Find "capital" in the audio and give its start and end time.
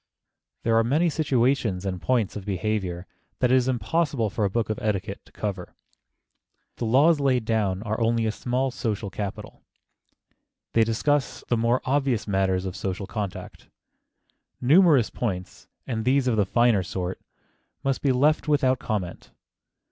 9.11-9.61